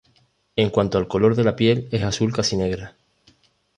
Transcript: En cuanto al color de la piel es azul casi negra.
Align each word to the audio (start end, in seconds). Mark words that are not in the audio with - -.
En 0.55 0.71
cuanto 0.71 0.97
al 0.97 1.07
color 1.07 1.35
de 1.35 1.43
la 1.43 1.55
piel 1.55 1.87
es 1.91 2.01
azul 2.01 2.33
casi 2.33 2.57
negra. 2.57 2.95